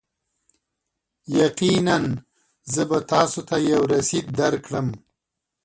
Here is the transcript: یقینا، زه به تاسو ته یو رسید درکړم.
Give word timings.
یقینا، 1.37 1.97
زه 2.73 2.81
به 2.89 2.99
تاسو 3.11 3.41
ته 3.47 3.55
یو 3.71 3.81
رسید 3.93 4.25
درکړم. 4.39 4.87